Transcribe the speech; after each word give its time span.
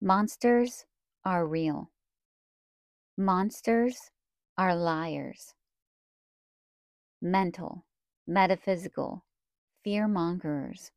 Monsters 0.00 0.86
are 1.24 1.44
real. 1.44 1.90
Monsters 3.16 4.12
are 4.56 4.76
liars. 4.76 5.54
Mental, 7.20 7.84
metaphysical, 8.24 9.24
fear 9.82 10.06
mongers, 10.06 10.92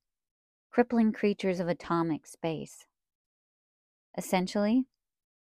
crippling 0.69 1.11
creatures 1.11 1.59
of 1.59 1.67
atomic 1.67 2.27
space. 2.27 2.85
Essentially, 4.15 4.85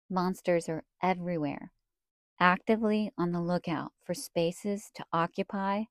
monsters 0.08 0.66
are 0.70 0.84
everywhere, 1.02 1.72
actively 2.40 3.12
on 3.18 3.32
the 3.32 3.42
lookout 3.42 3.92
for 4.02 4.14
spaces 4.14 4.90
to 4.94 5.04
occupy 5.12 5.82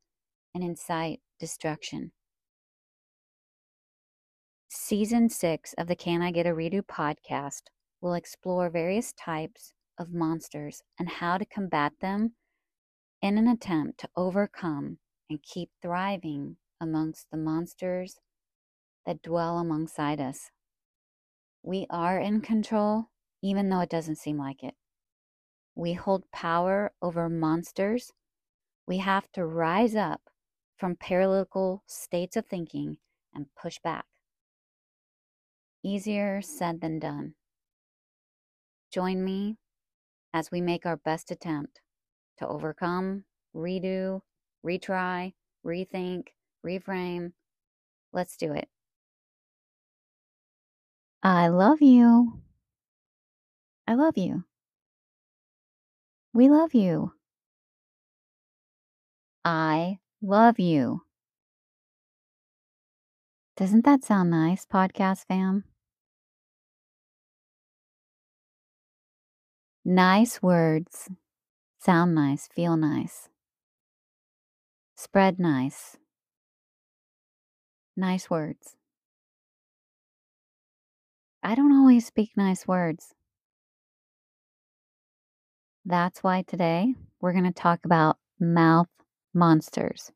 and 0.56 0.64
incite 0.64 1.22
destruction. 1.40 2.12
Season 4.74 5.28
six 5.28 5.74
of 5.78 5.88
the 5.88 5.98
Can 5.98 6.22
I 6.22 6.32
Get 6.32 6.48
a 6.48 6.52
Redo 6.52 6.82
podcast 6.82 7.64
will 8.00 8.14
explore 8.14 8.70
various 8.70 9.12
types 9.12 9.74
of 10.00 10.14
monsters 10.14 10.82
and 10.98 11.10
how 11.10 11.38
to 11.38 11.44
combat 11.44 11.92
them 12.00 12.36
in 13.22 13.38
an 13.38 13.50
attempt 13.50 14.00
to 14.00 14.10
overcome 14.16 15.00
and 15.30 15.44
keep 15.44 15.72
thriving 15.82 16.56
amongst 16.80 17.30
the 17.30 17.38
monsters 17.38 18.16
that 19.06 19.22
dwell 19.22 19.60
alongside 19.60 20.22
us. 20.22 20.52
We 21.62 21.86
are 21.90 22.18
in 22.18 22.40
control, 22.40 23.10
even 23.44 23.68
though 23.68 23.82
it 23.82 23.90
doesn't 23.90 24.20
seem 24.20 24.38
like 24.38 24.64
it. 24.64 24.76
We 25.76 25.92
hold 25.92 26.32
power 26.32 26.94
over 27.02 27.28
monsters. 27.28 28.14
We 28.88 29.00
have 29.00 29.30
to 29.34 29.46
rise 29.46 29.98
up 29.98 30.22
from 30.78 30.96
paralytical 30.96 31.84
states 31.88 32.38
of 32.38 32.46
thinking 32.46 33.00
and 33.36 33.48
push 33.62 33.78
back. 33.84 34.06
Easier 35.84 36.42
said 36.42 36.82
than 36.82 36.98
done. 37.00 37.36
Join 38.92 39.24
me 39.24 39.58
as 40.34 40.52
we 40.52 40.62
make 40.62 40.86
our 40.86 40.98
best 40.98 41.32
attempt 41.32 41.82
to 42.38 42.48
overcome, 42.48 43.26
redo, 43.56 44.22
retry, 44.66 45.36
rethink, 45.66 46.30
reframe. 46.66 47.34
Let's 48.14 48.38
do 48.38 48.54
it. 48.54 48.70
I 51.24 51.48
love 51.48 51.82
you. 51.82 52.44
I 53.88 53.94
love 53.94 54.18
you. 54.18 54.46
We 56.34 56.50
love 56.50 56.74
you. 56.74 57.14
I 59.46 60.00
love 60.22 60.60
you. 60.60 61.04
Doesn't 63.56 63.86
that 63.86 64.04
sound 64.04 64.30
nice, 64.30 64.66
podcast 64.66 65.26
fam? 65.26 65.64
Nice 69.84 70.44
words. 70.44 71.10
Sound 71.80 72.14
nice, 72.14 72.48
feel 72.48 72.78
nice. 72.78 73.30
Spread 74.96 75.40
nice. 75.40 75.98
Nice 77.98 78.30
words. 78.30 78.76
I 81.42 81.56
don't 81.56 81.76
always 81.76 82.06
speak 82.06 82.30
nice 82.38 82.68
words. 82.68 83.16
That's 85.84 86.22
why 86.22 86.44
today 86.44 86.94
we're 87.20 87.34
going 87.34 87.46
to 87.46 87.52
talk 87.52 87.80
about 87.84 88.18
mouth 88.40 88.90
monsters. 89.34 90.12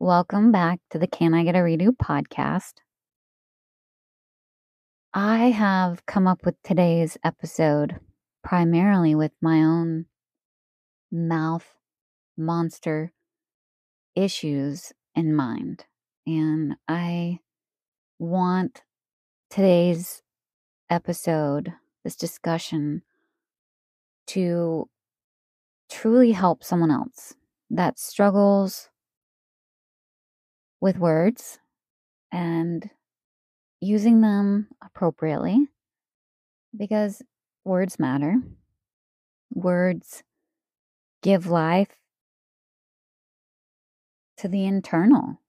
Welcome 0.00 0.50
back 0.50 0.80
to 0.90 0.98
the 0.98 1.06
Can 1.06 1.34
I 1.34 1.44
Get 1.44 1.54
a 1.54 1.58
Redo 1.58 1.90
podcast. 1.90 2.74
I 5.14 5.50
have 5.50 6.04
come 6.06 6.26
up 6.26 6.44
with 6.44 6.60
today's 6.64 7.16
episode 7.22 8.00
primarily 8.46 9.12
with 9.12 9.32
my 9.42 9.60
own 9.60 10.06
mouth 11.10 11.66
monster 12.38 13.12
issues 14.14 14.92
in 15.16 15.34
mind. 15.34 15.84
And 16.28 16.76
I 16.86 17.40
want 18.20 18.84
today's 19.50 20.22
episode, 20.88 21.72
this 22.04 22.14
discussion, 22.14 23.02
to 24.28 24.88
truly 25.90 26.30
help 26.30 26.62
someone 26.62 26.92
else 26.92 27.34
that 27.68 27.98
struggles 27.98 28.90
with 30.80 30.98
words 30.98 31.58
and 32.30 32.90
using 33.80 34.20
them 34.20 34.68
appropriately 34.80 35.66
because 36.76 37.22
Words 37.66 37.98
matter. 37.98 38.36
Words 39.52 40.22
give 41.20 41.48
life 41.48 41.96
to 44.36 44.46
the 44.46 44.64
internal. 44.64 45.40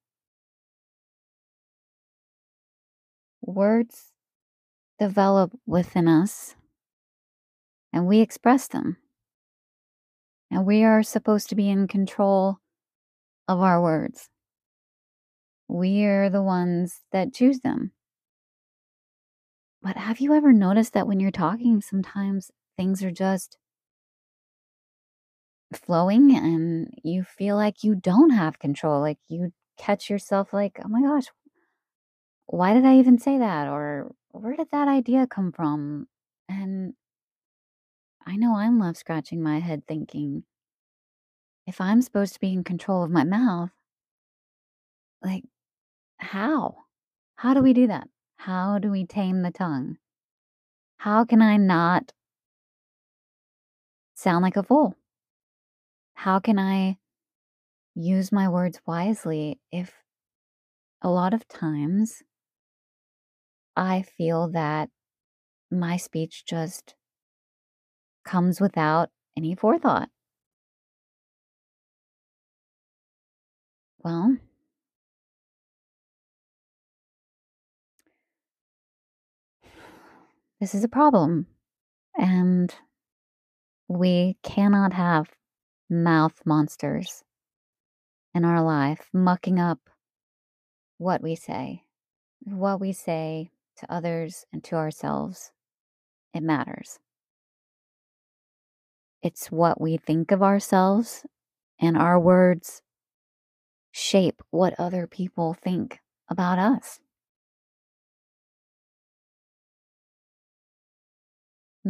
Words 3.39 4.13
develop 4.97 5.51
within 5.67 6.07
us 6.07 6.55
and 7.93 8.07
we 8.07 8.21
express 8.21 8.67
them. 8.67 8.97
And 10.49 10.65
we 10.65 10.83
are 10.83 11.03
supposed 11.03 11.49
to 11.49 11.55
be 11.55 11.69
in 11.69 11.87
control 11.87 12.57
of 13.47 13.59
our 13.59 13.79
words. 13.79 14.27
We 15.67 16.03
are 16.05 16.31
the 16.31 16.41
ones 16.41 17.01
that 17.11 17.31
choose 17.31 17.59
them. 17.59 17.91
But 19.87 19.95
have 19.95 20.19
you 20.19 20.33
ever 20.33 20.51
noticed 20.51 20.91
that 20.95 21.07
when 21.07 21.21
you're 21.21 21.31
talking, 21.31 21.79
sometimes 21.79 22.51
things 22.75 23.01
are 23.03 23.09
just 23.09 23.57
flowing 25.73 26.35
and 26.35 26.93
you 27.05 27.23
feel 27.23 27.55
like 27.55 27.85
you 27.85 27.95
don't 27.95 28.31
have 28.31 28.59
control? 28.59 28.99
Like 28.99 29.19
you 29.29 29.53
catch 29.77 30.09
yourself 30.09 30.51
like, 30.51 30.77
oh 30.83 30.89
my 30.89 31.01
gosh, 31.01 31.27
why 32.47 32.73
did 32.73 32.83
I 32.83 32.97
even 32.97 33.17
say 33.17 33.37
that? 33.37 33.69
Or 33.69 34.11
where 34.31 34.57
did 34.57 34.71
that 34.71 34.89
idea 34.89 35.25
come 35.25 35.53
from? 35.53 36.09
And 36.49 36.93
I 38.25 38.35
know 38.35 38.57
I'm 38.57 38.81
left 38.81 38.97
scratching 38.97 39.41
my 39.41 39.59
head 39.59 39.83
thinking, 39.87 40.43
if 41.65 41.79
I'm 41.79 42.01
supposed 42.01 42.33
to 42.33 42.41
be 42.41 42.51
in 42.51 42.65
control 42.65 43.03
of 43.03 43.09
my 43.09 43.23
mouth, 43.23 43.71
like, 45.23 45.45
how? 46.17 46.75
How 47.37 47.53
do 47.53 47.61
we 47.61 47.71
do 47.71 47.87
that? 47.87 48.09
How 48.37 48.79
do 48.79 48.89
we 48.89 49.05
tame 49.05 49.41
the 49.41 49.51
tongue? 49.51 49.97
How 50.97 51.25
can 51.25 51.41
I 51.41 51.57
not 51.57 52.13
sound 54.15 54.43
like 54.43 54.57
a 54.57 54.63
fool? 54.63 54.95
How 56.15 56.39
can 56.39 56.59
I 56.59 56.97
use 57.95 58.31
my 58.31 58.49
words 58.49 58.81
wisely 58.85 59.59
if 59.71 59.93
a 61.01 61.09
lot 61.09 61.33
of 61.33 61.47
times 61.47 62.21
I 63.77 64.01
feel 64.01 64.49
that 64.49 64.89
my 65.71 65.97
speech 65.97 66.45
just 66.45 66.95
comes 68.23 68.61
without 68.61 69.09
any 69.35 69.55
forethought? 69.55 70.09
Well, 73.99 74.37
this 80.59 80.73
is 80.73 80.83
a 80.83 80.89
problem. 80.89 81.47
And 82.17 82.73
we 83.87 84.37
cannot 84.43 84.93
have 84.93 85.29
mouth 85.89 86.41
monsters 86.45 87.23
in 88.33 88.43
our 88.43 88.61
life 88.61 89.09
mucking 89.13 89.59
up 89.59 89.79
what 90.97 91.21
we 91.21 91.35
say. 91.35 91.83
What 92.43 92.79
we 92.79 92.91
say 92.91 93.51
to 93.77 93.91
others 93.91 94.45
and 94.51 94.63
to 94.65 94.75
ourselves, 94.75 95.51
it 96.33 96.43
matters. 96.43 96.99
It's 99.21 99.51
what 99.51 99.81
we 99.81 99.97
think 99.97 100.31
of 100.31 100.43
ourselves, 100.43 101.25
and 101.79 101.97
our 101.97 102.19
words 102.19 102.81
shape 103.91 104.41
what 104.51 104.75
other 104.79 105.07
people 105.07 105.53
think 105.53 105.99
about 106.29 106.59
us. 106.59 106.99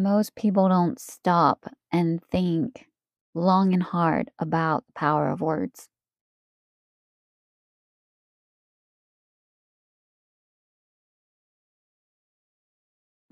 Most 0.03 0.35
people 0.35 0.69
don't 0.69 0.99
stop 0.99 1.65
and 1.91 2.23
think 2.23 2.88
long 3.33 3.73
and 3.73 3.83
hard 3.83 4.31
about 4.39 4.85
the 4.88 4.94
power 4.94 5.29
of 5.29 5.41
words. 5.41 5.89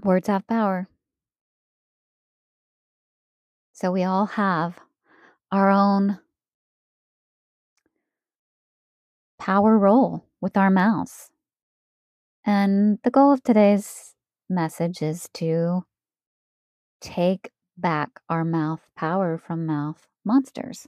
Words 0.03 0.27
have 0.27 0.45
power. 0.47 0.87
So 3.73 3.91
we 3.91 4.03
all 4.03 4.27
have 4.27 4.79
our 5.51 5.69
own 5.69 6.19
power 9.39 9.77
role 9.77 10.25
with 10.41 10.55
our 10.57 10.69
mouths. 10.69 11.29
And 12.45 12.99
the 13.03 13.11
goal 13.11 13.33
of 13.33 13.43
today's 13.43 14.13
message 14.47 15.01
is 15.01 15.27
to 15.33 15.83
take 17.05 17.51
back 17.77 18.09
our 18.29 18.43
mouth 18.43 18.81
power 18.97 19.37
from 19.37 19.67
mouth 19.67 20.07
monsters. 20.25 20.87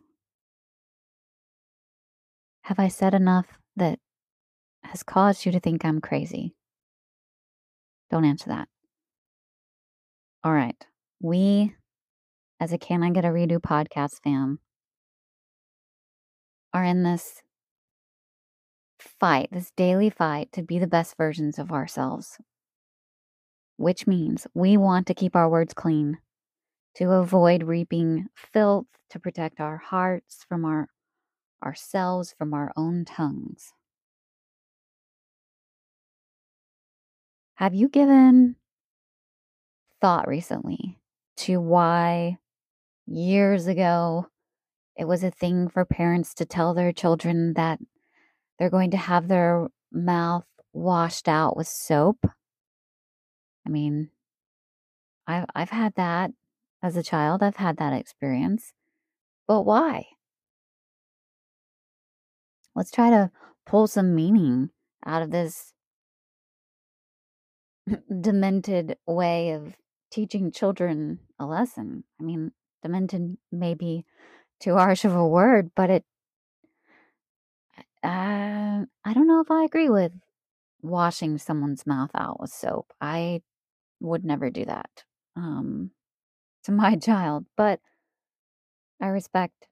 Have 2.64 2.80
I 2.80 2.88
said 2.88 3.14
enough 3.14 3.60
that 3.76 4.00
has 4.84 5.04
caused 5.04 5.46
you 5.46 5.52
to 5.52 5.60
think 5.60 5.86
I'm 5.86 6.02
crazy? 6.02 6.56
Don't 8.10 8.26
answer 8.26 8.50
that. 8.50 8.68
All 10.44 10.54
right. 10.54 10.76
We, 11.22 11.76
as 12.60 12.74
a 12.74 12.80
Can 12.80 13.04
I 13.04 13.12
Get 13.12 13.26
a 13.26 13.30
Redo 13.30 13.60
podcast 13.60 14.24
fam, 14.24 14.60
are 16.74 16.84
in 16.84 17.04
this 17.04 17.44
fight, 19.00 19.50
this 19.52 19.72
daily 19.78 20.10
fight 20.10 20.52
to 20.54 20.64
be 20.64 20.80
the 20.80 20.88
best 20.88 21.16
versions 21.16 21.60
of 21.60 21.72
ourselves, 21.72 22.40
which 23.78 24.08
means 24.08 24.48
we 24.54 24.78
want 24.78 25.08
to 25.08 25.14
keep 25.14 25.36
our 25.36 25.50
words 25.50 25.74
clean, 25.74 26.18
to 26.96 27.12
avoid 27.12 27.64
reaping 27.64 28.28
filth, 28.36 28.88
to 29.10 29.20
protect 29.20 29.60
our 29.60 29.78
hearts 29.78 30.46
from 30.50 30.66
our 30.66 30.88
ourselves 31.64 32.34
from 32.38 32.54
our 32.54 32.72
own 32.76 33.06
tongues. 33.06 33.74
Have 37.56 37.74
you 37.74 37.90
given 37.90 38.56
thought 40.00 40.28
recently 40.28 41.00
to 41.38 41.60
why 41.60 42.38
years 43.08 43.66
ago 43.68 44.28
it 44.96 45.06
was 45.06 45.24
a 45.24 45.32
thing 45.32 45.68
for 45.70 45.86
parents 45.86 46.34
to 46.36 46.46
tell 46.46 46.74
their 46.74 46.92
children 46.92 47.54
that 47.54 47.80
they're 48.60 48.70
going 48.70 48.92
to 48.92 48.98
have 48.98 49.28
their 49.28 49.68
mouth 49.92 50.46
washed 50.74 51.28
out 51.28 51.58
with 51.58 51.68
soap? 51.68 52.28
I 53.68 53.70
mean, 53.70 54.12
I've, 55.28 55.46
I've 55.54 55.72
had 55.72 55.94
that 55.96 56.32
as 56.82 56.96
a 56.96 57.04
child, 57.04 57.44
I've 57.44 57.58
had 57.58 57.76
that 57.78 57.92
experience. 57.92 58.72
But 59.46 59.64
why? 59.64 60.06
Let's 62.74 62.92
try 62.92 63.10
to 63.10 63.30
pull 63.66 63.88
some 63.88 64.16
meaning 64.16 64.70
out 65.06 65.22
of 65.22 65.32
this 65.32 65.74
demented 68.22 68.96
way 69.06 69.52
of 69.52 69.76
teaching 70.10 70.50
children 70.50 71.20
a 71.38 71.46
lesson. 71.46 72.06
I 72.22 72.24
mean, 72.24 72.54
demented 72.82 73.38
may 73.52 73.74
be 73.74 74.06
too 74.62 74.76
harsh 74.76 75.04
of 75.04 75.14
a 75.14 75.28
word, 75.28 75.72
but 75.76 75.90
it, 75.90 76.06
uh, 78.02 78.86
I 79.04 79.14
don't 79.14 79.28
know 79.28 79.42
if 79.42 79.52
I 79.52 79.66
agree 79.66 79.90
with 79.90 80.14
washing 80.82 81.38
someone's 81.38 81.86
mouth 81.86 82.12
out 82.16 82.40
with 82.40 82.52
soap. 82.52 82.94
I 83.02 83.42
would 84.00 84.24
never 84.24 84.50
do 84.50 84.66
that 84.66 85.04
um, 85.36 85.92
to 86.64 86.72
my 86.72 86.96
child, 86.96 87.46
but 87.56 87.80
I 89.02 89.08
respect 89.08 89.68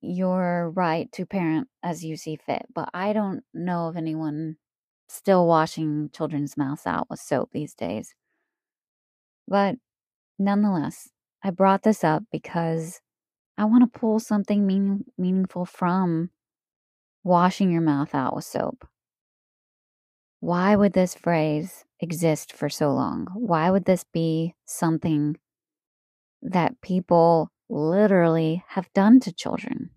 your 0.00 0.70
right 0.70 1.10
to 1.12 1.26
parent 1.26 1.68
as 1.82 2.04
you 2.04 2.16
see 2.16 2.36
fit, 2.36 2.66
but 2.74 2.88
I 2.94 3.12
don't 3.12 3.42
know 3.52 3.88
of 3.88 3.96
anyone 3.96 4.56
still 5.08 5.46
washing 5.46 6.10
children's 6.12 6.56
mouths 6.56 6.86
out 6.86 7.08
with 7.10 7.20
soap 7.20 7.50
these 7.52 7.74
days. 7.74 8.14
But 9.46 9.76
nonetheless, 10.38 11.08
I 11.42 11.50
brought 11.50 11.82
this 11.82 12.04
up 12.04 12.24
because 12.30 13.00
I 13.56 13.64
want 13.64 13.90
to 13.90 13.98
pull 13.98 14.20
something 14.20 14.66
meaning, 14.66 15.04
meaningful 15.16 15.64
from 15.64 16.30
washing 17.24 17.72
your 17.72 17.80
mouth 17.80 18.14
out 18.14 18.36
with 18.36 18.44
soap. 18.44 18.86
Why 20.40 20.76
would 20.76 20.92
this 20.92 21.14
phrase 21.14 21.84
exist 22.00 22.52
for 22.52 22.68
so 22.68 22.92
long? 22.92 23.26
Why 23.34 23.70
would 23.70 23.84
this 23.84 24.04
be 24.04 24.54
something 24.64 25.36
that 26.42 26.80
people 26.80 27.50
literally 27.68 28.64
have 28.68 28.92
done 28.92 29.20
to 29.20 29.32
children. 29.32 29.90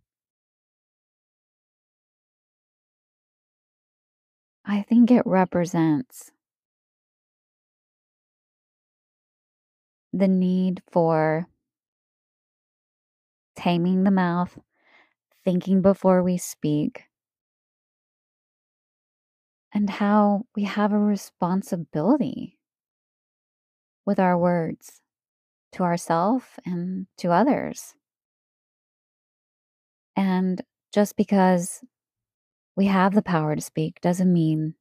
I 4.65 4.83
think 4.83 5.09
it 5.09 5.23
represents 5.25 6.31
the 10.13 10.27
need 10.27 10.81
for 10.91 11.47
taming 13.55 14.03
the 14.03 14.11
mouth, 14.11 14.57
thinking 15.43 15.81
before 15.81 16.21
we 16.21 16.37
speak, 16.37 17.05
and 19.73 19.89
how 19.89 20.45
we 20.55 20.63
have 20.63 20.91
a 20.91 20.99
responsibility 20.99 22.57
with 24.05 24.19
our 24.19 24.37
words 24.37 25.01
to 25.73 25.83
ourselves 25.83 26.45
and 26.65 27.07
to 27.17 27.31
others. 27.31 27.95
And 30.15 30.61
just 30.93 31.15
because 31.15 31.83
we 32.75 32.87
have 32.87 33.13
the 33.13 33.21
power 33.21 33.55
to 33.55 33.61
speak 33.61 34.01
doesn't 34.01 34.31
mean 34.31 34.75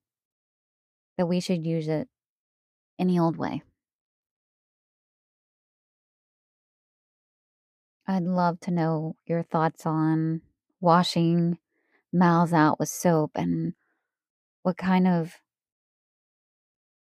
that 1.16 1.26
we 1.26 1.40
should 1.40 1.64
use 1.64 1.86
it 1.86 2.08
any 2.98 3.18
old 3.18 3.36
way. 3.36 3.62
I'd 8.06 8.24
love 8.24 8.58
to 8.60 8.72
know 8.72 9.14
your 9.26 9.44
thoughts 9.44 9.86
on 9.86 10.40
washing 10.80 11.58
mouths 12.12 12.52
out 12.52 12.80
with 12.80 12.88
soap 12.88 13.32
and 13.36 13.74
what 14.62 14.76
kind 14.76 15.06
of 15.06 15.34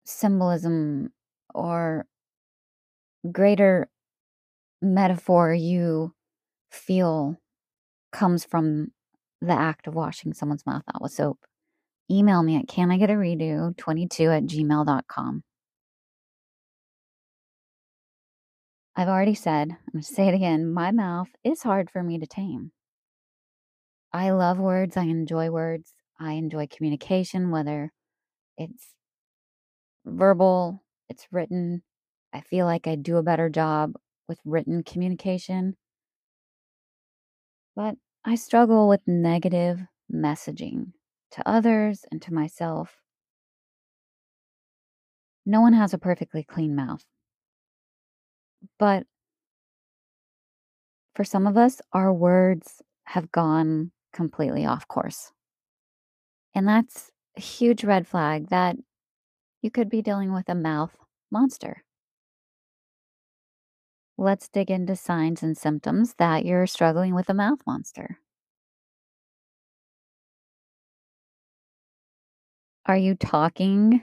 symbolism 0.05 1.11
or 1.53 2.05
greater 3.31 3.89
metaphor 4.81 5.53
you 5.53 6.13
feel 6.71 7.37
comes 8.11 8.45
from 8.45 8.91
the 9.41 9.53
act 9.53 9.87
of 9.87 9.95
washing 9.95 10.33
someone's 10.33 10.65
mouth 10.65 10.83
out 10.93 11.01
with 11.01 11.11
soap, 11.11 11.39
email 12.11 12.43
me 12.43 12.57
at 12.57 12.67
can 12.67 12.91
I 12.91 12.97
get 12.97 13.09
a 13.09 13.13
redo 13.13 13.75
22 13.77 14.29
at 14.29 14.43
gmail.com. 14.43 15.43
I've 18.95 19.07
already 19.07 19.35
said, 19.35 19.69
I'm 19.71 19.93
going 19.93 20.03
to 20.03 20.13
say 20.13 20.27
it 20.27 20.33
again, 20.33 20.73
my 20.73 20.91
mouth 20.91 21.29
is 21.43 21.63
hard 21.63 21.89
for 21.89 22.03
me 22.03 22.19
to 22.19 22.27
tame. 22.27 22.71
I 24.11 24.31
love 24.31 24.59
words, 24.59 24.97
I 24.97 25.03
enjoy 25.03 25.49
words, 25.51 25.93
I 26.19 26.33
enjoy 26.33 26.67
communication, 26.67 27.49
whether 27.51 27.91
it's 28.57 28.93
verbal, 30.05 30.83
it's 31.09 31.27
written, 31.31 31.83
I 32.33 32.41
feel 32.41 32.65
like 32.65 32.87
I 32.87 32.95
do 32.95 33.17
a 33.17 33.23
better 33.23 33.49
job 33.49 33.93
with 34.27 34.39
written 34.45 34.83
communication. 34.83 35.75
But 37.75 37.95
I 38.25 38.35
struggle 38.35 38.89
with 38.89 39.07
negative 39.07 39.79
messaging 40.13 40.91
to 41.31 41.47
others 41.47 42.03
and 42.11 42.21
to 42.23 42.33
myself. 42.33 42.97
No 45.45 45.61
one 45.61 45.73
has 45.73 45.93
a 45.93 45.97
perfectly 45.97 46.43
clean 46.43 46.75
mouth. 46.75 47.05
But 48.77 49.07
for 51.15 51.23
some 51.23 51.47
of 51.47 51.57
us, 51.57 51.81
our 51.93 52.13
words 52.13 52.81
have 53.05 53.31
gone 53.31 53.91
completely 54.13 54.65
off 54.65 54.87
course. 54.87 55.31
And 56.53 56.67
that's 56.67 57.11
a 57.37 57.41
huge 57.41 57.83
red 57.83 58.07
flag 58.07 58.49
that 58.49 58.77
you 59.61 59.71
could 59.71 59.89
be 59.89 60.01
dealing 60.01 60.33
with 60.33 60.49
a 60.49 60.55
mouth 60.55 60.95
monster 61.31 61.83
let's 64.19 64.49
dig 64.49 64.69
into 64.69 64.97
signs 64.97 65.41
and 65.41 65.57
symptoms 65.57 66.13
that 66.17 66.45
you're 66.45 66.67
struggling 66.67 67.15
with 67.15 67.29
a 67.29 67.33
mouth 67.33 67.59
monster. 67.65 68.19
Are 72.85 72.97
you 72.97 73.15
talking 73.15 74.01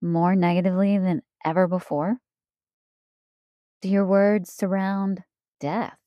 more 0.00 0.34
negatively 0.34 0.96
than 0.96 1.22
ever 1.44 1.68
before? 1.68 2.16
Do 3.82 3.90
your 3.90 4.06
words 4.06 4.50
surround 4.50 5.24
death? 5.60 5.98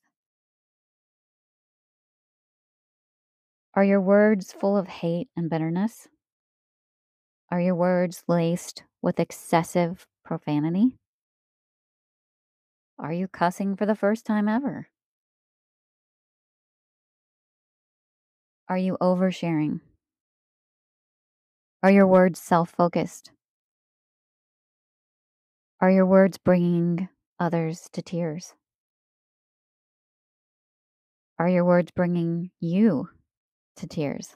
Are 3.75 3.83
your 3.83 4.01
words 4.01 4.51
full 4.51 4.75
of 4.75 4.87
hate 4.87 5.29
and 5.37 5.49
bitterness? 5.49 6.07
Are 7.51 7.61
your 7.61 7.75
words 7.75 8.23
laced 8.27 8.83
with 9.01 9.19
excessive 9.19 10.07
profanity? 10.25 10.97
Are 12.97 13.13
you 13.13 13.27
cussing 13.27 13.75
for 13.75 13.85
the 13.85 13.95
first 13.95 14.25
time 14.25 14.49
ever? 14.49 14.89
Are 18.67 18.77
you 18.77 18.97
oversharing? 18.99 19.81
Are 21.83 21.91
your 21.91 22.07
words 22.07 22.39
self 22.39 22.71
focused? 22.71 23.31
Are 25.79 25.91
your 25.91 26.05
words 26.07 26.39
bringing 26.39 27.07
others 27.39 27.87
to 27.93 28.01
tears? 28.01 28.55
Are 31.37 31.47
your 31.47 31.63
words 31.63 31.91
bringing 31.91 32.49
you 32.59 33.09
to 33.79 33.87
tears? 33.87 34.35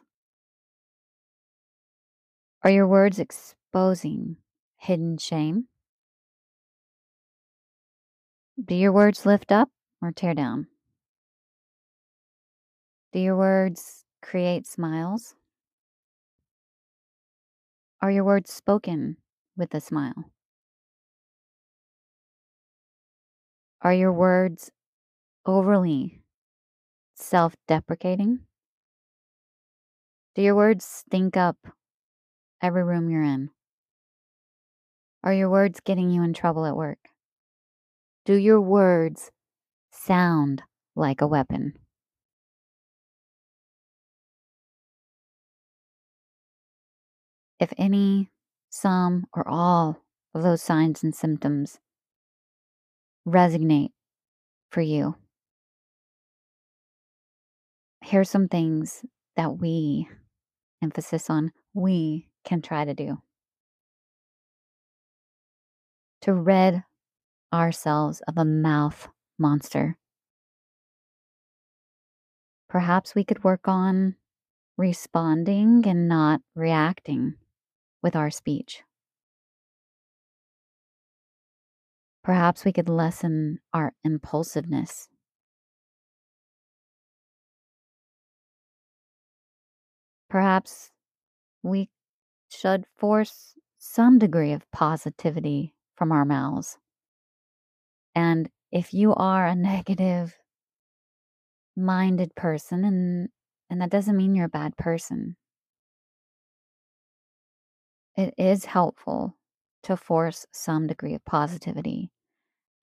Are 2.63 2.71
your 2.71 2.87
words 2.87 3.19
exposing 3.19 4.37
hidden 4.77 5.17
shame? 5.17 5.67
Do 8.63 8.75
your 8.75 8.91
words 8.93 9.25
lift 9.25 9.51
up 9.51 9.69
or 10.01 10.11
tear 10.11 10.33
down? 10.33 10.67
Do 13.11 13.19
your 13.19 13.35
words 13.35 14.05
create 14.21 14.65
smiles? 14.65 15.35
Are 18.01 18.11
your 18.11 18.23
words 18.23 18.51
spoken 18.51 19.17
with 19.57 19.73
a 19.73 19.81
smile? 19.81 20.31
Are 23.81 23.93
your 23.93 24.13
words 24.13 24.71
overly 25.45 26.21
self 27.15 27.55
deprecating? 27.67 28.39
Do 30.35 30.41
your 30.41 30.55
words 30.55 30.83
stink 30.83 31.37
up 31.37 31.57
every 32.59 32.83
room 32.83 33.07
you're 33.07 33.21
in? 33.21 33.51
Are 35.23 35.33
your 35.33 35.49
words 35.49 35.79
getting 35.79 36.09
you 36.09 36.23
in 36.23 36.33
trouble 36.33 36.65
at 36.65 36.75
work? 36.75 36.97
Do 38.25 38.33
your 38.33 38.59
words 38.59 39.29
sound 39.91 40.63
like 40.95 41.21
a 41.21 41.27
weapon? 41.27 41.73
If 47.59 47.71
any, 47.77 48.31
some, 48.71 49.25
or 49.33 49.47
all 49.47 50.03
of 50.33 50.41
those 50.41 50.63
signs 50.63 51.03
and 51.03 51.13
symptoms 51.13 51.79
resonate 53.27 53.91
for 54.71 54.81
you, 54.81 55.15
here's 58.01 58.31
some 58.31 58.47
things 58.47 59.05
that 59.35 59.59
we, 59.59 60.09
emphasis 60.83 61.29
on 61.29 61.51
we, 61.73 62.27
can 62.43 62.61
try 62.61 62.83
to 62.83 62.93
do 62.93 63.21
to 66.23 66.33
rid 66.33 66.81
ourselves 67.53 68.21
of 68.29 68.37
a 68.37 68.45
mouth 68.45 69.09
monster. 69.37 69.97
Perhaps 72.69 73.13
we 73.13 73.25
could 73.25 73.43
work 73.43 73.67
on 73.67 74.15
responding 74.77 75.83
and 75.85 76.07
not 76.07 76.39
reacting 76.55 77.35
with 78.01 78.15
our 78.15 78.31
speech. 78.31 78.83
Perhaps 82.23 82.63
we 82.63 82.71
could 82.71 82.87
lessen 82.87 83.59
our 83.73 83.93
impulsiveness. 84.05 85.09
Perhaps 90.33 90.89
we 91.61 91.91
should 92.49 92.85
force 92.97 93.53
some 93.77 94.17
degree 94.17 94.51
of 94.51 94.65
positivity 94.71 95.75
from 95.93 96.11
our 96.11 96.25
mouths. 96.25 96.79
And 98.15 98.49
if 98.71 98.95
you 98.95 99.13
are 99.13 99.45
a 99.45 99.53
negative 99.73 100.35
minded 101.75 102.33
person 102.33 102.83
and 102.83 103.29
and 103.69 103.79
that 103.79 103.91
doesn't 103.91 104.17
mean 104.17 104.33
you're 104.33 104.47
a 104.47 104.49
bad 104.49 104.75
person. 104.75 105.35
It 108.17 108.33
is 108.35 108.65
helpful 108.65 109.37
to 109.83 109.95
force 109.95 110.47
some 110.51 110.87
degree 110.87 111.13
of 111.13 111.23
positivity 111.25 112.09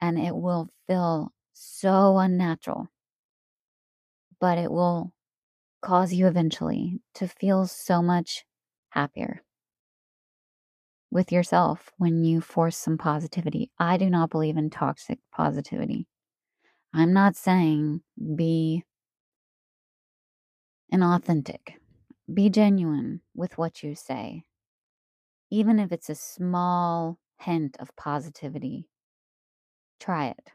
and 0.00 0.20
it 0.20 0.36
will 0.36 0.68
feel 0.86 1.32
so 1.52 2.16
unnatural. 2.18 2.86
But 4.38 4.56
it 4.56 4.70
will 4.70 5.12
cause 5.82 6.12
you 6.12 6.26
eventually 6.26 7.00
to 7.14 7.26
feel 7.26 7.66
so 7.66 8.02
much 8.02 8.44
happier 8.90 9.42
with 11.10 11.32
yourself 11.32 11.90
when 11.96 12.24
you 12.24 12.40
force 12.40 12.76
some 12.76 12.98
positivity. 12.98 13.70
I 13.78 13.96
do 13.96 14.08
not 14.08 14.30
believe 14.30 14.56
in 14.56 14.70
toxic 14.70 15.18
positivity. 15.32 16.06
I'm 16.94 17.12
not 17.12 17.36
saying 17.36 18.02
be 18.36 18.84
inauthentic, 20.92 21.74
be 22.32 22.50
genuine 22.50 23.20
with 23.34 23.58
what 23.58 23.82
you 23.82 23.94
say, 23.94 24.44
even 25.50 25.78
if 25.78 25.92
it's 25.92 26.10
a 26.10 26.14
small 26.14 27.18
hint 27.38 27.76
of 27.80 27.94
positivity. 27.96 28.88
Try 29.98 30.28
it. 30.28 30.50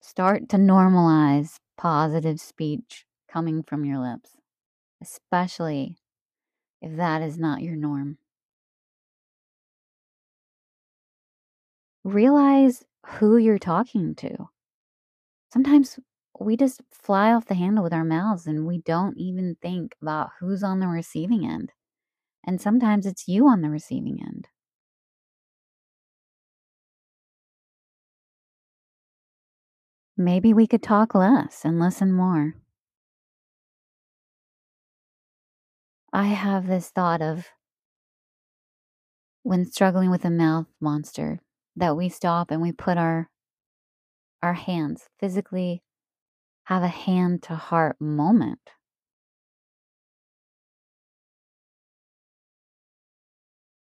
Start 0.00 0.48
to 0.50 0.56
normalize 0.56 1.56
positive 1.76 2.40
speech 2.40 3.06
coming 3.32 3.62
from 3.62 3.84
your 3.84 3.98
lips, 3.98 4.36
especially 5.02 5.98
if 6.82 6.96
that 6.96 7.22
is 7.22 7.38
not 7.38 7.62
your 7.62 7.76
norm. 7.76 8.18
realize 12.04 12.84
who 13.06 13.36
you're 13.36 13.58
talking 13.58 14.14
to. 14.16 14.48
Sometimes 15.52 16.00
we 16.40 16.56
just 16.56 16.80
fly 16.90 17.32
off 17.32 17.46
the 17.46 17.54
handle 17.54 17.84
with 17.84 17.92
our 17.92 18.04
mouths 18.04 18.46
and 18.46 18.66
we 18.66 18.78
don't 18.78 19.16
even 19.18 19.56
think 19.62 19.94
about 20.02 20.30
who's 20.40 20.62
on 20.64 20.80
the 20.80 20.88
receiving 20.88 21.46
end. 21.46 21.72
And 22.44 22.60
sometimes 22.60 23.06
it's 23.06 23.28
you 23.28 23.48
on 23.48 23.62
the 23.62 23.70
receiving 23.70 24.22
end. 24.22 24.48
Maybe 30.16 30.54
we 30.54 30.66
could 30.66 30.82
talk 30.82 31.14
less 31.14 31.66
and 31.66 31.78
listen 31.78 32.14
more. 32.14 32.54
I 36.12 36.26
have 36.26 36.66
this 36.66 36.90
thought 36.90 37.22
of 37.22 37.46
when 39.42 39.64
struggling 39.64 40.10
with 40.10 40.24
a 40.24 40.30
mouth 40.30 40.66
monster, 40.80 41.40
that 41.74 41.96
we 41.96 42.08
stop 42.08 42.50
and 42.50 42.60
we 42.62 42.72
put 42.72 42.98
our 42.98 43.28
our 44.42 44.54
hands 44.54 45.08
physically 45.20 45.82
have 46.64 46.82
a 46.82 46.88
hand 46.88 47.42
to 47.44 47.54
heart 47.54 47.96
moment 48.00 48.70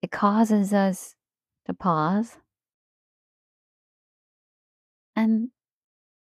it 0.02 0.11
causes 0.11 0.75
us 0.75 1.14
to 1.64 1.73
pause 1.73 2.37
and 5.16 5.49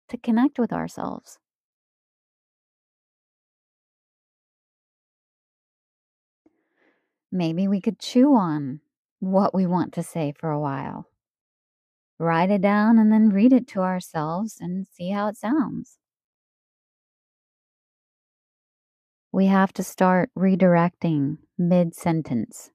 to 0.10 0.18
connect 0.18 0.60
with 0.60 0.74
ourselves. 0.74 1.38
Maybe 7.32 7.68
we 7.68 7.82
could 7.82 8.00
chew 8.00 8.36
on 8.36 8.82
what 9.20 9.54
we 9.54 9.66
want 9.66 9.94
to 9.94 10.04
say 10.04 10.34
for 10.38 10.50
a 10.50 10.60
while 10.60 11.10
write 12.20 12.52
it 12.52 12.62
down, 12.62 13.00
and 13.00 13.12
then 13.12 13.30
read 13.30 13.54
it 13.54 13.68
to 13.70 13.80
ourselves 13.80 14.58
and 14.60 14.86
see 14.92 15.10
how 15.10 15.28
it 15.28 15.38
sounds. 15.38 15.98
We 19.32 19.46
have 19.48 19.72
to 19.74 19.84
start 19.84 20.30
redirecting 20.38 21.38
mid 21.58 21.96
sentence. 21.96 22.72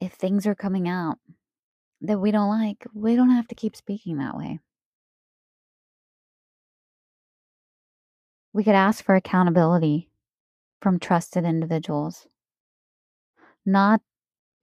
If 0.00 0.12
things 0.12 0.46
are 0.46 0.54
coming 0.54 0.88
out 0.88 1.18
that 2.00 2.20
we 2.20 2.30
don't 2.30 2.48
like, 2.48 2.86
we 2.94 3.16
don't 3.16 3.30
have 3.30 3.48
to 3.48 3.54
keep 3.54 3.74
speaking 3.76 4.18
that 4.18 4.36
way. 4.36 4.60
We 8.52 8.64
could 8.64 8.74
ask 8.74 9.04
for 9.04 9.16
accountability 9.16 10.07
from 10.80 10.98
trusted 10.98 11.44
individuals, 11.44 12.26
not 13.66 14.00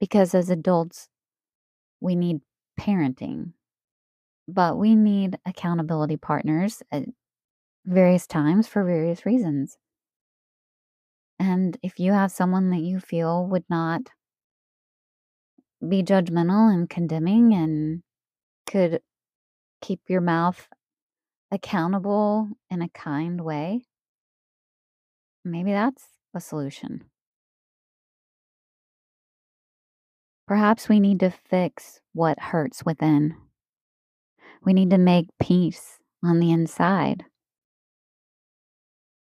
because 0.00 0.34
as 0.34 0.50
adults, 0.50 1.08
we 2.00 2.14
need 2.14 2.40
parenting, 2.78 3.52
but 4.48 4.78
we 4.78 4.94
need 4.94 5.38
accountability 5.46 6.16
partners 6.16 6.82
at 6.90 7.04
various 7.84 8.26
times 8.26 8.66
for 8.66 8.84
various 8.84 9.24
reasons. 9.24 9.76
And 11.38 11.76
if 11.82 11.98
you 11.98 12.12
have 12.12 12.32
someone 12.32 12.70
that 12.70 12.80
you 12.80 13.00
feel 13.00 13.46
would 13.46 13.64
not 13.68 14.02
be 15.86 16.02
judgmental 16.02 16.72
and 16.72 16.88
condemning 16.88 17.54
and 17.54 18.02
could 18.66 19.00
keep 19.80 20.00
your 20.08 20.20
mouth 20.22 20.68
accountable 21.50 22.48
in 22.70 22.82
a 22.82 22.88
kind 22.88 23.40
way, 23.40 23.82
maybe 25.52 25.72
that's 25.72 26.04
a 26.34 26.40
solution. 26.40 27.04
Perhaps 30.46 30.88
we 30.88 31.00
need 31.00 31.20
to 31.20 31.30
fix 31.30 32.00
what 32.12 32.38
hurts 32.38 32.84
within. 32.84 33.34
We 34.64 34.72
need 34.72 34.90
to 34.90 34.98
make 34.98 35.26
peace 35.40 35.98
on 36.22 36.38
the 36.40 36.50
inside. 36.50 37.24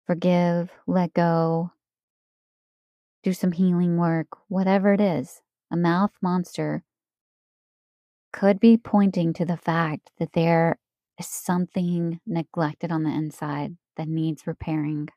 Forgive, 0.06 0.70
let 0.86 1.14
go, 1.14 1.72
do 3.24 3.34
some 3.34 3.52
healing 3.52 3.98
work, 3.98 4.28
whatever 4.48 4.94
it 4.94 5.02
is. 5.02 5.42
A 5.72 5.76
mouth 5.76 6.12
monster 6.22 6.84
could 8.32 8.60
be 8.60 8.78
pointing 8.78 9.34
to 9.34 9.46
the 9.46 9.58
fact 9.58 10.12
that 10.18 10.34
there 10.34 10.80
is 11.20 11.28
something 11.28 12.20
neglected 12.26 12.92
on 12.92 13.04
the 13.04 13.10
inside 13.10 13.76
that 13.98 14.08
needs 14.08 14.48
repairing. 14.48 15.10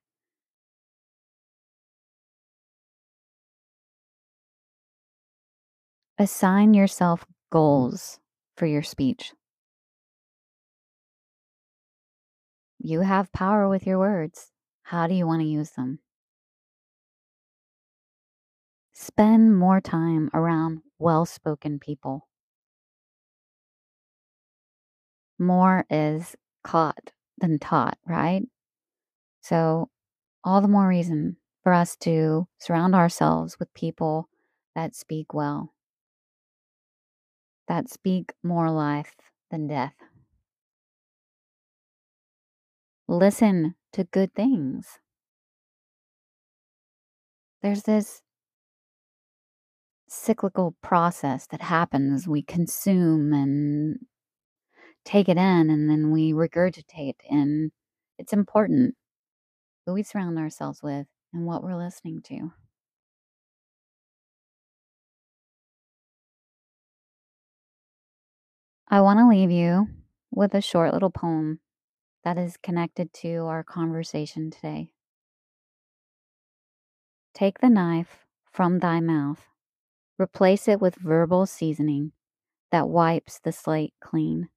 Assign 6.21 6.75
yourself 6.75 7.25
goals 7.51 8.19
for 8.55 8.67
your 8.67 8.83
speech. 8.83 9.33
You 12.79 13.01
have 13.01 13.33
power 13.33 13.71
with 13.71 13.87
your 13.87 13.99
words. 13.99 14.51
How 14.83 15.07
do 15.07 15.15
you 15.15 15.27
want 15.27 15.41
to 15.41 15.49
use 15.49 15.71
them? 15.71 16.01
Spend 18.93 19.57
more 19.57 19.81
time 19.81 20.29
around 20.35 20.83
well 20.99 21.25
spoken 21.25 21.79
people. 21.79 22.29
More 25.39 25.87
is 25.89 26.37
caught 26.63 27.13
than 27.39 27.59
taught, 27.59 27.97
right? 28.07 28.43
So, 29.41 29.89
all 30.45 30.61
the 30.61 30.69
more 30.69 30.87
reason 30.87 31.39
for 31.63 31.73
us 31.73 31.97
to 32.01 32.47
surround 32.59 32.95
ourselves 32.95 33.59
with 33.59 33.73
people 33.73 34.29
that 34.75 34.95
speak 34.95 35.33
well, 35.33 35.73
that 37.71 37.89
speak 37.89 38.33
more 38.43 38.69
life 38.69 39.15
than 39.49 39.69
death. 39.69 39.95
Listen 43.07 43.77
to 43.93 44.03
good 44.03 44.35
things. 44.35 44.99
There's 47.63 47.85
this 47.85 48.23
cyclical 50.09 50.75
process 50.83 51.47
that 51.47 51.63
happens. 51.63 52.27
We 52.27 52.43
consume 52.43 53.33
and 53.33 53.99
take 55.05 55.29
it 55.29 55.37
in, 55.37 55.71
and 55.71 55.89
then 55.89 56.11
we 56.11 56.33
regurgitate. 56.33 57.21
And 57.31 57.71
it's 58.19 58.33
important 58.33 58.97
who 59.87 59.93
we 59.93 60.03
surround 60.03 60.41
ourselves 60.41 60.81
with 60.83 61.07
and 61.33 61.47
what 61.47 61.63
we're 61.63 61.77
listening 61.77 62.21
to. 62.23 62.51
I 68.93 69.01
want 69.03 69.21
to 69.21 69.29
leave 69.29 69.53
you 69.53 69.87
with 70.33 70.53
a 70.53 70.61
short 70.61 70.93
little 70.93 71.13
poem 71.13 71.61
that 72.25 72.37
is 72.37 72.57
connected 72.57 73.13
to 73.13 73.45
our 73.47 73.63
conversation 73.63 74.51
today. 74.51 74.91
Take 77.33 77.61
the 77.61 77.69
knife 77.69 78.27
from 78.51 78.81
thy 78.81 78.99
mouth, 78.99 79.47
replace 80.19 80.67
it 80.67 80.81
with 80.81 80.97
verbal 80.97 81.47
seasoning 81.47 82.11
that 82.73 82.89
wipes 82.89 83.39
the 83.39 83.53
slate 83.53 83.95
clean. 84.01 84.49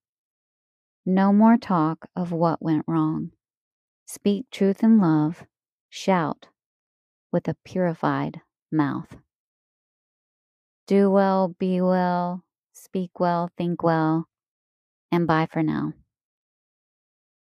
No 1.05 1.31
more 1.31 1.57
talk 1.57 2.07
of 2.15 2.31
what 2.31 2.59
went 2.59 2.85
wrong. 2.87 3.33
Speak 4.07 4.49
truth 4.49 4.81
in 4.81 4.99
love, 4.99 5.43
shout 5.91 6.47
with 7.31 7.47
a 7.47 7.55
purified 7.63 8.41
mouth. 8.71 9.15
Do 10.87 11.11
well, 11.11 11.49
be 11.59 11.81
well, 11.81 12.43
speak 12.83 13.19
well, 13.19 13.49
think 13.57 13.83
well, 13.83 14.27
and 15.11 15.27
bye 15.27 15.47
for 15.47 15.63
now. 15.63 15.93